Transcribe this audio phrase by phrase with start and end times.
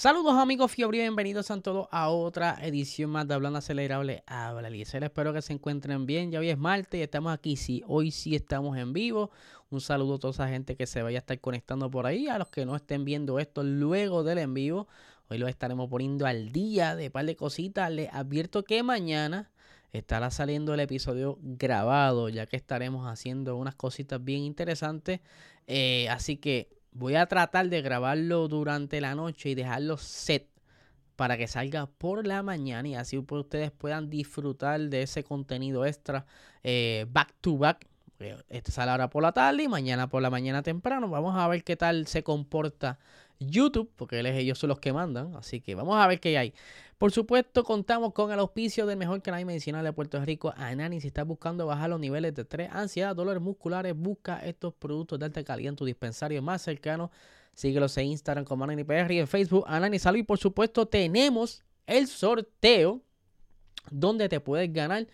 [0.00, 4.22] Saludos amigos Fiobri, bienvenidos a todos a otra edición más de Hablando Acelerable.
[4.28, 6.30] Habla Eliezer, espero que se encuentren bien.
[6.30, 9.32] Ya hoy es martes y estamos aquí, sí, hoy sí estamos en vivo.
[9.70, 12.38] Un saludo a toda esa gente que se vaya a estar conectando por ahí, a
[12.38, 14.86] los que no estén viendo esto luego del en vivo.
[15.30, 17.90] Hoy lo estaremos poniendo al día de par de cositas.
[17.90, 19.50] Les advierto que mañana
[19.90, 25.18] estará saliendo el episodio grabado, ya que estaremos haciendo unas cositas bien interesantes.
[25.66, 30.48] Eh, así que Voy a tratar de grabarlo durante la noche y dejarlo set
[31.16, 36.26] para que salga por la mañana y así ustedes puedan disfrutar de ese contenido extra
[36.62, 37.86] eh, back to back.
[38.48, 41.08] Este sale ahora por la tarde y mañana por la mañana temprano.
[41.08, 42.98] Vamos a ver qué tal se comporta
[43.40, 45.34] YouTube, porque ellos son los que mandan.
[45.36, 46.54] Así que vamos a ver qué hay.
[46.98, 51.00] Por supuesto, contamos con el auspicio del mejor canal medicinal de Puerto Rico, Anani.
[51.00, 55.26] Si estás buscando bajar los niveles de estrés, ansiedad, dolores musculares, busca estos productos de
[55.26, 57.12] alta calidad en tu dispensario más cercano.
[57.54, 60.18] Síguelos en Instagram como AnaniPR y en Facebook Anani Salud.
[60.18, 63.00] Y por supuesto, tenemos el sorteo
[63.92, 65.06] donde te puedes ganar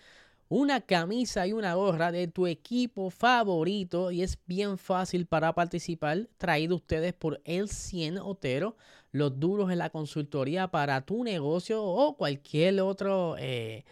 [0.48, 6.28] una camisa y una gorra de tu equipo favorito y es bien fácil para participar.
[6.38, 8.76] Traído ustedes por El 100 Otero,
[9.10, 13.84] los duros en la consultoría para tu negocio o cualquier otro, eh,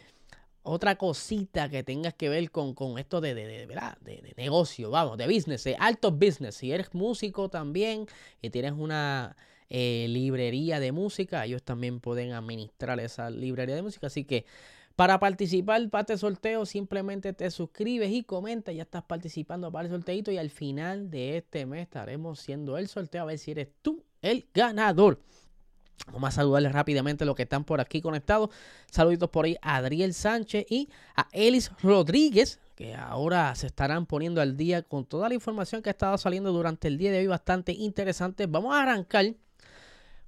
[0.62, 5.26] otra cosita que tengas que ver con, con esto de, de, de, negocio, vamos, de
[5.26, 6.56] business, de alto business.
[6.56, 8.06] Si eres músico también
[8.40, 9.36] y tienes una
[9.70, 14.08] eh, librería de música, ellos también pueden administrar esa librería de música.
[14.08, 14.44] Así que
[14.96, 19.90] para participar para este sorteo, simplemente te suscribes y comentas, ya estás participando para el
[19.90, 23.68] sorteito y al final de este mes estaremos siendo el sorteo a ver si eres
[23.82, 25.20] tú el ganador.
[26.12, 28.50] Vamos a saludarles rápidamente a los que están por aquí conectados.
[28.90, 34.40] Saluditos por ahí a Adriel Sánchez y a Elis Rodríguez, que ahora se estarán poniendo
[34.40, 37.26] al día con toda la información que ha estado saliendo durante el día de hoy,
[37.28, 38.46] bastante interesante.
[38.46, 39.34] Vamos a arrancar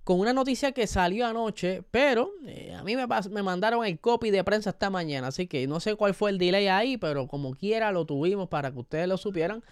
[0.05, 4.31] con una noticia que salió anoche, pero eh, a mí me, me, mandaron el copy
[4.31, 7.55] de prensa esta mañana, así que no sé cuál fue el delay ahí, pero como
[7.55, 9.65] quiera lo tuvimos para que ustedes lo supieran.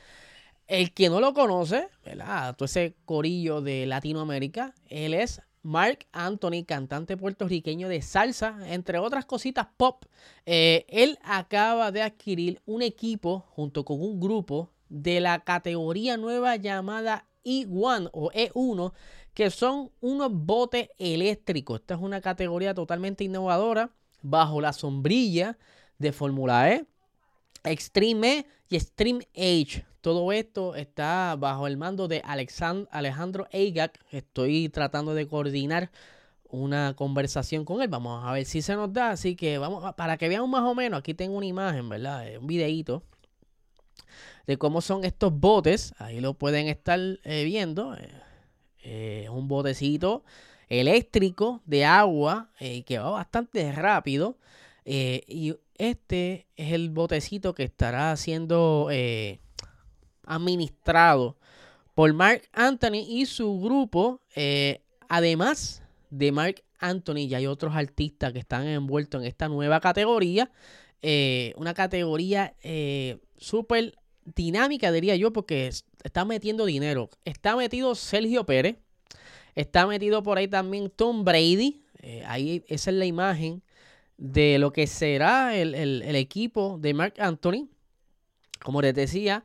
[0.67, 2.57] El que no lo conoce, ¿verdad?
[2.57, 9.27] Todo ese corillo de Latinoamérica, él es Mark Anthony, cantante puertorriqueño de salsa, entre otras
[9.27, 10.05] cositas pop.
[10.47, 16.57] Eh, él acaba de adquirir un equipo junto con un grupo de la categoría nueva
[16.57, 18.93] llamada E1 o E1
[19.35, 21.81] que son unos botes eléctricos.
[21.81, 25.59] Esta es una categoría totalmente innovadora bajo la sombrilla
[25.99, 26.85] de Fórmula E,
[27.65, 29.87] Extreme E y Extreme H.
[30.01, 34.01] Todo esto está bajo el mando de Alejandro Eigak.
[34.11, 35.91] Estoy tratando de coordinar
[36.49, 37.89] una conversación con él.
[37.89, 39.11] Vamos a ver si se nos da.
[39.11, 42.37] Así que vamos, para que vean más o menos, aquí tengo una imagen, ¿verdad?
[42.39, 43.05] Un videíto
[44.47, 45.95] de cómo son estos botes.
[45.99, 47.97] Ahí lo pueden estar eh, viendo.
[48.85, 50.25] Eh, un botecito
[50.69, 54.39] eléctrico de agua eh, que va bastante rápido.
[54.85, 58.89] Y este es el botecito que estará siendo
[60.27, 61.37] administrado
[61.95, 64.21] por Mark Anthony y su grupo.
[65.09, 70.51] además de Mark Anthony, ya hay otros artistas que están envueltos en esta nueva categoría.
[71.57, 72.55] Una categoría
[73.37, 75.71] súper dinámica, diría yo, porque
[76.03, 77.11] está metiendo dinero.
[77.25, 78.77] Está metido Sergio Pérez.
[79.55, 81.83] Está metido por ahí también Tom Brady.
[82.01, 83.63] Eh, ahí esa es la imagen
[84.17, 87.69] de lo que será el, el, equipo de Mark Anthony.
[88.63, 89.45] Como les decía,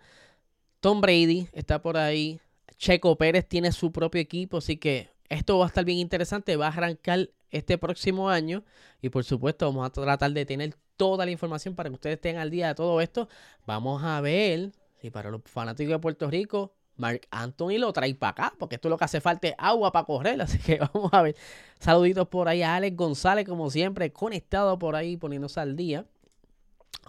[0.80, 2.40] Tom Brady está por ahí.
[2.78, 4.58] Checo Pérez tiene su propio equipo.
[4.58, 6.56] Así que esto va a estar bien interesante.
[6.56, 8.64] Va a arrancar este próximo año.
[9.02, 12.38] Y por supuesto, vamos a tratar de tener toda la información para que ustedes estén
[12.38, 13.30] al día de todo esto.
[13.66, 14.72] Vamos a ver
[15.02, 18.88] si para los fanáticos de Puerto Rico, Mark Anthony lo trae para acá, porque esto
[18.88, 20.42] es lo que hace falta es agua para correr.
[20.42, 21.36] Así que vamos a ver.
[21.80, 26.06] Saluditos por ahí a Alex González, como siempre, conectado por ahí, poniéndose al día.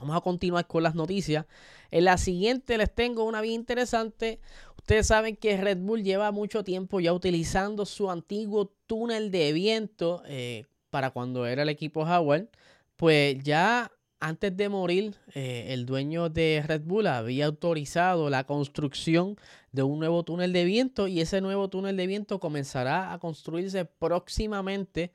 [0.00, 1.46] Vamos a continuar con las noticias.
[1.90, 4.40] En la siguiente les tengo una bien interesante.
[4.88, 10.22] Ustedes saben que Red Bull lleva mucho tiempo ya utilizando su antiguo túnel de viento
[10.24, 12.48] eh, para cuando era el equipo Howard
[12.96, 19.36] pues ya antes de morir, eh, el dueño de Red Bull había autorizado la construcción
[19.72, 23.84] de un nuevo túnel de viento y ese nuevo túnel de viento comenzará a construirse
[23.84, 25.12] próximamente,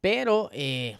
[0.00, 0.96] pero eh,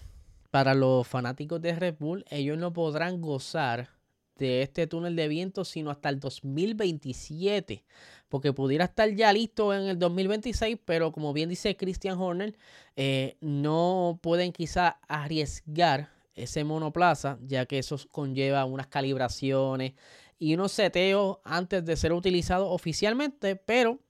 [0.51, 3.89] para los fanáticos de Red Bull, ellos no podrán gozar
[4.37, 7.85] de este túnel de viento sino hasta el 2027,
[8.29, 12.57] porque pudiera estar ya listo en el 2026, pero como bien dice Christian Horner,
[12.97, 19.93] eh, no pueden quizá arriesgar ese monoplaza, ya que eso conlleva unas calibraciones
[20.39, 24.01] y unos seteos antes de ser utilizado oficialmente, pero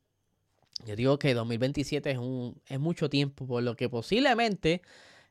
[0.87, 4.83] yo digo que 2027 es, un, es mucho tiempo, por lo que posiblemente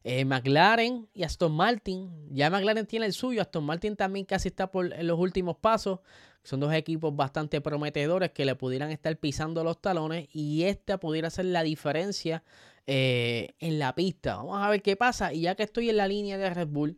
[0.03, 4.71] eh, McLaren y Aston Martin, ya McLaren tiene el suyo, Aston Martin también casi está
[4.71, 5.99] por en los últimos pasos,
[6.43, 11.29] son dos equipos bastante prometedores que le pudieran estar pisando los talones y esta pudiera
[11.29, 12.43] ser la diferencia
[12.87, 14.37] eh, en la pista.
[14.37, 15.33] Vamos a ver qué pasa.
[15.33, 16.97] Y ya que estoy en la línea de Red Bull,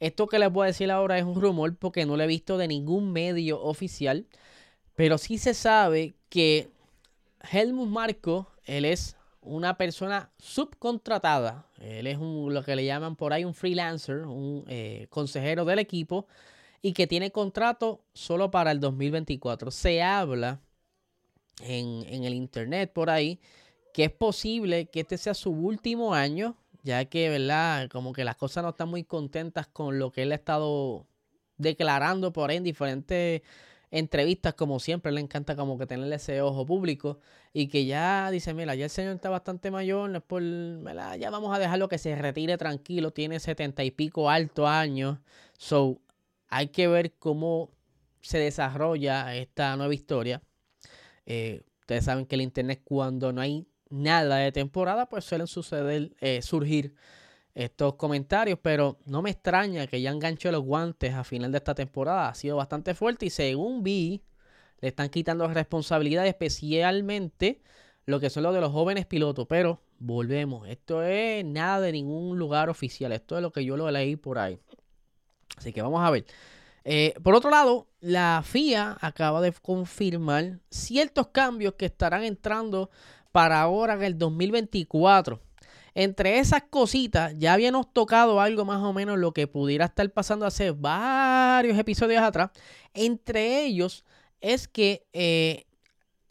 [0.00, 2.58] esto que les voy a decir ahora es un rumor porque no lo he visto
[2.58, 4.26] de ningún medio oficial.
[4.96, 6.70] Pero sí se sabe que
[7.50, 11.66] Helmut Marco, él es una persona subcontratada.
[11.80, 15.78] Él es un, lo que le llaman por ahí un freelancer, un eh, consejero del
[15.78, 16.26] equipo
[16.80, 19.70] y que tiene contrato solo para el 2024.
[19.70, 20.60] Se habla
[21.60, 23.40] en, en el internet por ahí
[23.92, 27.88] que es posible que este sea su último año, ya que, ¿verdad?
[27.90, 31.06] Como que las cosas no están muy contentas con lo que él ha estado
[31.58, 33.42] declarando por ahí en diferentes
[33.92, 37.20] entrevistas, como siempre, le encanta como que tenerle ese ojo público
[37.52, 41.30] y que ya dice, mira, ya el señor está bastante mayor, no es por, ya
[41.30, 45.18] vamos a dejarlo que se retire tranquilo, tiene setenta y pico altos años,
[45.58, 46.00] so
[46.48, 47.70] hay que ver cómo
[48.22, 50.42] se desarrolla esta nueva historia.
[51.26, 56.12] Eh, ustedes saben que el internet cuando no hay nada de temporada, pues suelen suceder,
[56.20, 56.94] eh, surgir
[57.54, 61.74] estos comentarios, pero no me extraña que ya enganchó los guantes a final de esta
[61.74, 62.28] temporada.
[62.28, 64.22] Ha sido bastante fuerte y según vi,
[64.80, 67.62] le están quitando responsabilidad, especialmente
[68.06, 69.46] lo que son los de los jóvenes pilotos.
[69.48, 73.90] Pero volvemos, esto es nada de ningún lugar oficial, esto es lo que yo lo
[73.90, 74.58] leí por ahí.
[75.56, 76.24] Así que vamos a ver.
[76.84, 82.90] Eh, por otro lado, la FIA acaba de confirmar ciertos cambios que estarán entrando
[83.30, 85.40] para ahora en el 2024.
[85.94, 90.46] Entre esas cositas, ya habíamos tocado algo más o menos lo que pudiera estar pasando
[90.46, 92.50] hace varios episodios atrás.
[92.94, 94.04] Entre ellos
[94.40, 95.66] es que eh,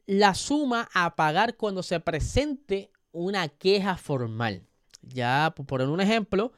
[0.08, 4.64] la suma a pagar cuando se presente una queja formal.
[5.02, 6.54] Ya, por poner un ejemplo,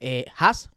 [0.00, 0.70] eh, Haas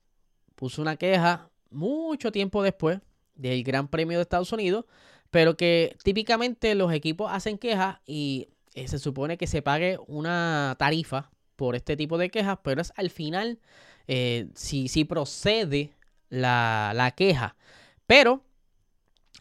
[0.56, 3.00] puso una queja mucho tiempo después
[3.36, 4.86] del Gran Premio de Estados Unidos,
[5.30, 10.76] pero que típicamente los equipos hacen quejas y eh, se supone que se pague una
[10.78, 11.32] tarifa
[11.62, 13.60] por este tipo de quejas, pero es al final
[14.08, 15.94] eh, si, si, procede
[16.30, 17.56] la, queja.
[18.08, 18.44] Pero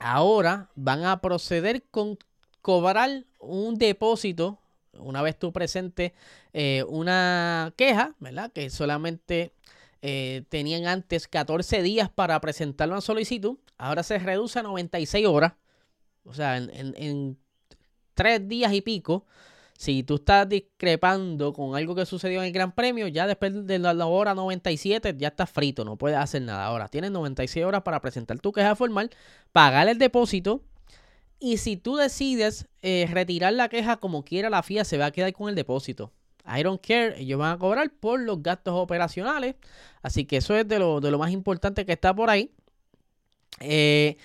[0.01, 2.19] ahora van a proceder con
[2.61, 4.59] cobrar un depósito
[4.93, 6.13] una vez tú presentes
[6.53, 8.53] eh, una queja, ¿verdad?
[8.53, 9.55] Que solamente
[10.03, 15.55] tenían antes 14 días para presentar una solicitud, ahora se reduce a 96 horas.
[16.25, 17.39] O sea, en
[18.13, 19.25] tres días y pico,
[19.81, 23.79] si tú estás discrepando con algo que sucedió en el Gran Premio, ya después de
[23.79, 26.67] la hora 97 ya estás frito, no puedes hacer nada.
[26.67, 29.09] Ahora tienes 96 horas para presentar tu queja formal,
[29.53, 30.61] pagar el depósito
[31.39, 35.13] y si tú decides eh, retirar la queja como quiera, la FIA se va a
[35.13, 36.13] quedar con el depósito.
[36.45, 39.55] I don't care, ellos van a cobrar por los gastos operacionales.
[40.03, 42.51] Así que eso es de lo, de lo más importante que está por ahí.
[43.61, 44.19] Eh,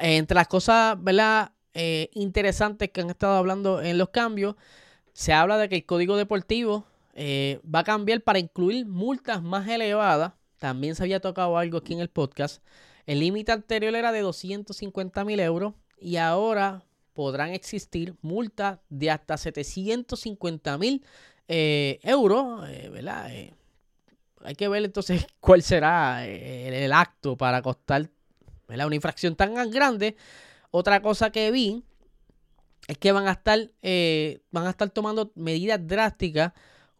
[0.00, 1.52] entre las cosas, ¿verdad?
[1.74, 4.56] Eh, interesantes que han estado hablando en los cambios.
[5.16, 9.66] Se habla de que el código deportivo eh, va a cambiar para incluir multas más
[9.66, 10.34] elevadas.
[10.58, 12.62] También se había tocado algo aquí en el podcast.
[13.06, 19.38] El límite anterior era de 250 mil euros y ahora podrán existir multas de hasta
[19.38, 21.02] 750 mil
[21.48, 23.30] eh, euros, ¿verdad?
[24.44, 28.10] hay que ver entonces cuál será el, acto para costar
[28.68, 30.14] una infracción tan grande
[30.70, 31.85] otra cosa que vi
[32.86, 36.52] es que van a estar, eh, van a estar tomando medidas drásticas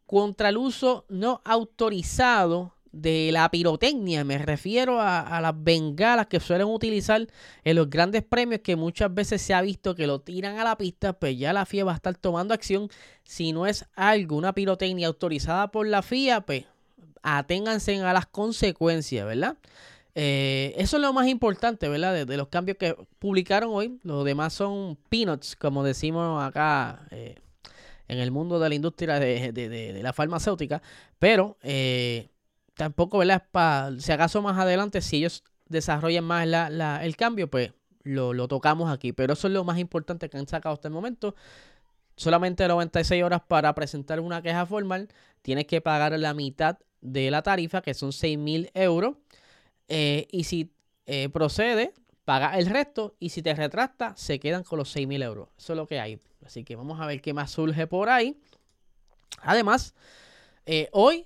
[0.07, 4.25] contra el uso no autorizado de la pirotecnia.
[4.25, 7.27] Me refiero a, las bengalas que suelen utilizar
[7.65, 10.79] en los grandes premios, que muchas veces se ha visto que lo tiran a la
[10.79, 12.89] pista, pues ya la FIA va a estar tomando acción.
[13.25, 16.65] Si no es algo, una pirotecnia autorizada por la FIA, pues
[17.23, 19.57] aténganse a las consecuencias, ¿verdad?
[20.19, 22.27] Eh, eso es lo más importante, ¿verdad?
[22.27, 24.01] De, los cambios que publicaron hoy.
[24.03, 27.35] Los demás son peanuts, como decimos acá eh,
[28.09, 30.81] en el mundo de la industria de, la farmacéutica.
[31.19, 32.31] Pero eh,
[32.73, 33.45] tampoco, ¿verdad?
[33.99, 36.47] Si acaso más adelante, si ellos desarrollan más
[37.03, 39.13] el cambio, pues lo, tocamos aquí.
[39.13, 41.35] Pero eso es lo más importante que han sacado hasta el momento.
[42.17, 45.09] Solamente 96 horas para presentar una queja formal.
[45.43, 49.17] Tienes que pagar la mitad de la tarifa, que son 6 mil euros.
[49.89, 50.73] Eh, y si
[51.07, 53.17] eh, procede, paga el resto.
[53.19, 55.49] Y si te retracta, se quedan con los 6 mil euros.
[55.59, 56.21] Eso es lo que hay.
[56.45, 58.39] Así que vamos a ver qué más surge por ahí.
[59.43, 59.95] Además,
[60.65, 61.25] eh, hoy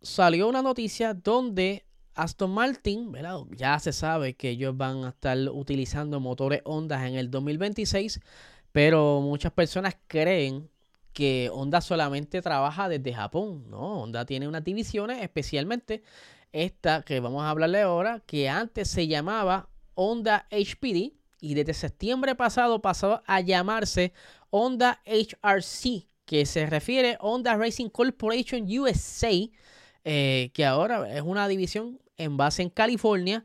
[0.00, 1.84] salió una noticia donde
[2.14, 3.12] Aston Martin,
[3.56, 8.20] ya se sabe que ellos van a estar utilizando motores Honda en el 2026,
[8.70, 10.68] pero muchas personas creen
[11.12, 13.64] que Honda solamente trabaja desde Japón.
[13.70, 16.02] No, Honda tiene unas divisiones, especialmente
[16.52, 22.34] esta que vamos a hablarle ahora, que antes se llamaba Honda HPD y desde septiembre
[22.34, 24.12] pasado pasó a llamarse
[24.50, 29.30] Honda HRC, que se refiere a Honda Racing Corporation USA,
[30.04, 33.44] eh, que ahora es una división en base en California,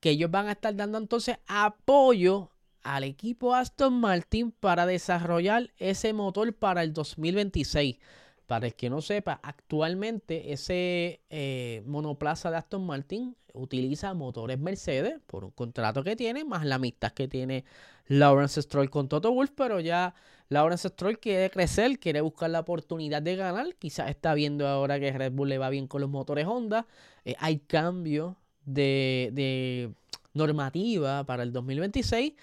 [0.00, 2.50] que ellos van a estar dando entonces apoyo
[2.82, 7.98] al equipo Aston Martin para desarrollar ese motor para el 2026.
[8.46, 15.18] Para el que no sepa, actualmente ese eh, monoplaza de Aston Martin utiliza motores Mercedes
[15.26, 17.64] por un contrato que tiene, más la amistad que tiene
[18.06, 20.14] Lawrence Stroll con Toto Wolf, pero ya
[20.48, 23.74] Lawrence Stroll quiere crecer, quiere buscar la oportunidad de ganar.
[23.76, 26.86] Quizás está viendo ahora que Red Bull le va bien con los motores Honda.
[27.24, 29.92] Eh, hay cambio de, de
[30.34, 32.34] normativa para el 2026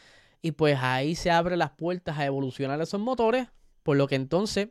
[0.42, 3.48] y pues ahí se abren las puertas a evolucionar esos motores,
[3.84, 4.68] por lo que entonces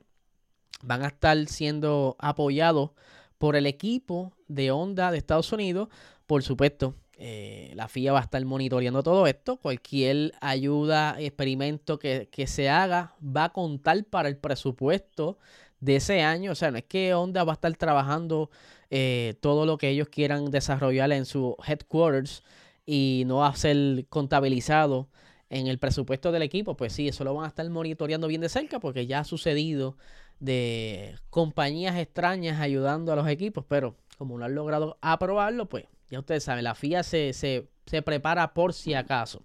[0.82, 2.90] van a estar siendo apoyados
[3.38, 5.88] por el equipo de Honda de Estados Unidos.
[6.26, 9.56] Por supuesto, eh, la FIA va a estar monitoreando todo esto.
[9.56, 15.38] Cualquier ayuda, experimento que, se haga va a contar para el presupuesto
[15.80, 16.52] de ese año.
[16.52, 18.50] O sea, no es que Honda va a estar trabajando
[18.90, 22.42] eh, todo lo que ellos quieran desarrollar en su headquarters
[22.86, 25.08] y no va a ser contabilizado
[25.52, 28.48] en el presupuesto del equipo, pues sí, eso lo van a estar monitoreando bien de
[28.48, 29.96] cerca porque ya ha sucedido
[30.42, 36.18] de compañías extrañas ayudando a los equipos, pero como no han logrado aprobarlo, pues ya
[36.18, 39.44] ustedes saben, la FIA se, se, prepara por si acaso.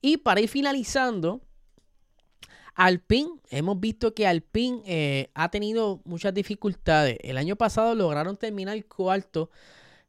[0.00, 1.40] Y para ir finalizando,
[2.74, 7.18] Alpine, hemos visto que Alpine eh, ha tenido muchas dificultades.
[7.22, 9.50] El año pasado lograron terminar cuarto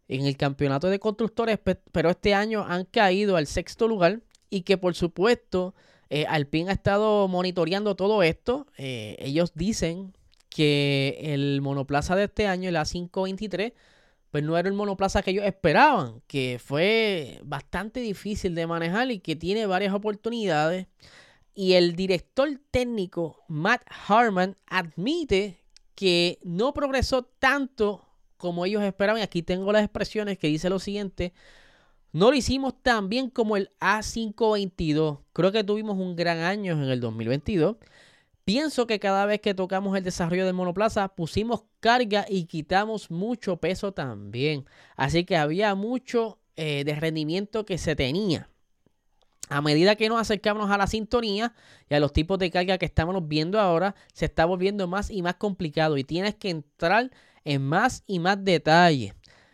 [0.07, 1.59] en el campeonato de constructores,
[1.91, 5.75] pero este año han caído al sexto lugar y que por supuesto
[6.09, 8.67] eh, Alpine ha estado monitoreando todo esto.
[8.77, 10.13] Eh, ellos dicen
[10.49, 13.73] que el monoplaza de este año, el A523,
[14.31, 19.19] pues no era el monoplaza que ellos esperaban, que fue bastante difícil de manejar y
[19.19, 20.87] que tiene varias oportunidades.
[21.53, 25.59] Y el director técnico Matt Harman admite
[25.95, 28.05] que no progresó tanto
[28.37, 29.21] como ellos esperaban.
[29.21, 31.33] Aquí tengo las expresiones que dice lo siguiente.
[32.11, 35.19] No lo hicimos tan bien como el A522.
[35.33, 37.77] Creo que tuvimos un gran año en el 2022.
[38.45, 43.57] Pienso que cada vez que tocamos el desarrollo del monoplaza pusimos carga y quitamos mucho
[43.57, 44.65] peso también.
[44.95, 48.49] Así que había mucho eh, de rendimiento que se tenía.
[49.49, 51.53] A medida que nos acercamos a la sintonía
[51.89, 55.21] y a los tipos de carga que estamos viendo ahora, se está volviendo más y
[55.21, 57.11] más complicado y tienes que entrar
[57.45, 59.13] en más y más detalle.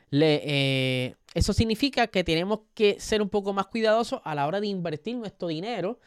[0.09, 4.61] Le, eh, eso significa que tenemos que ser un poco más cuidadosos a la hora
[4.61, 5.99] de invertir nuestro dinero.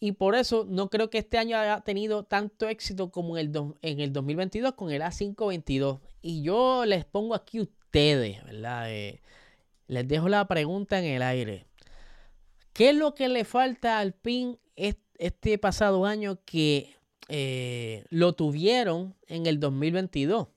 [0.00, 3.74] Y por eso no creo que este año haya tenido tanto éxito como en el,
[3.80, 6.00] en el 2022 con el A522.
[6.20, 8.92] Y yo les pongo aquí ustedes, ¿verdad?
[8.92, 9.22] Eh,
[9.86, 11.68] les dejo la pregunta en el aire.
[12.72, 16.96] ¿Qué es lo que le falta al PIN este pasado año que
[17.28, 20.48] eh, lo tuvieron en el 2022?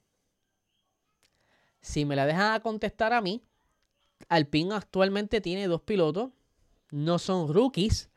[1.82, 3.44] Si me la dejan contestar a mí,
[4.30, 6.32] Alpine actualmente tiene dos pilotos.
[6.92, 8.10] No son rookies,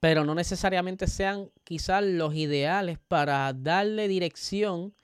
[0.00, 4.94] pero no necesariamente sean quizás los ideales para darle dirección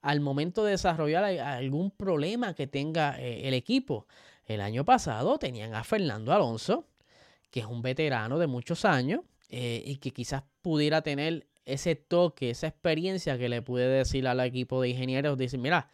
[0.00, 4.06] al momento de desarrollar algún problema que tenga eh, el equipo.
[4.46, 6.86] El año pasado tenían a Fernando Alonso,
[7.50, 12.50] que es un veterano de muchos años eh, y que quizás pudiera tener ese toque,
[12.50, 15.88] esa experiencia que le puede decir al equipo de ingenieros, dice, mira,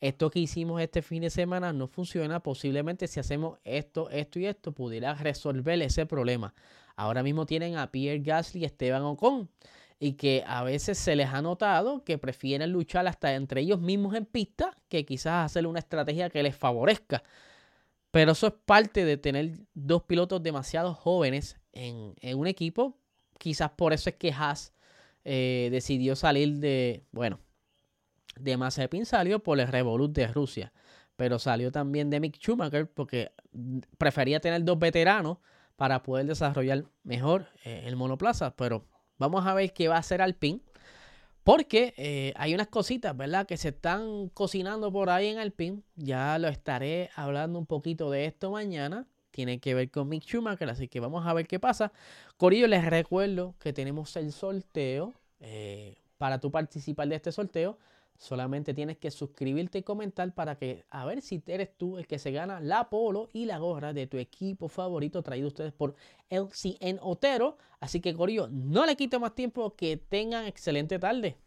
[0.00, 4.46] esto que hicimos este fin de semana no funciona, posiblemente si hacemos esto, esto y
[4.46, 6.54] esto, pudiera resolver ese problema.
[6.96, 9.48] Ahora mismo tienen a Pierre Gasly y Esteban Ocon,
[10.00, 14.14] y que a veces se les ha notado que prefieren luchar hasta entre ellos mismos
[14.14, 17.22] en pista que quizás hacer una estrategia que les favorezca.
[18.10, 22.96] Pero eso es parte de tener dos pilotos demasiado jóvenes en, un equipo.
[23.38, 24.72] Quizás por eso es que Haas
[25.24, 27.40] eh, decidió salir de, bueno,
[28.40, 30.72] de Mazepin salió por el Revolut de Rusia.
[31.16, 33.32] pero salió también de Mick Schumacher porque
[33.98, 35.38] prefería tener dos veteranos
[35.76, 38.54] para poder desarrollar mejor eh, el monoplaza.
[38.56, 38.84] Pero
[39.18, 40.60] vamos a ver qué va a hacer Alpine.
[41.42, 43.46] Porque eh, hay unas cositas, ¿verdad?
[43.46, 45.82] Que se están cocinando por ahí en Alpine.
[45.96, 49.06] Ya lo estaré hablando un poquito de esto mañana.
[49.32, 51.92] Tiene que ver con Mick Schumacher, así que vamos a ver qué pasa.
[52.36, 55.14] Corillo, les recuerdo que tenemos el sorteo.
[55.40, 57.78] Eh, para tu participar de este sorteo,
[58.18, 62.18] solamente tienes que suscribirte y comentar para que a ver si eres tú el que
[62.18, 65.94] se gana la polo y la gorra de tu equipo favorito traído ustedes por
[66.28, 67.56] LCN Otero.
[67.80, 71.38] Así que Corillo, no le quito más tiempo, que tengan excelente tarde.